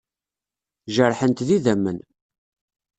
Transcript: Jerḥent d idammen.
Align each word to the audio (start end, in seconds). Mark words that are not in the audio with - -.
Jerḥent 0.95 1.45
d 1.47 1.49
idammen. 1.57 1.97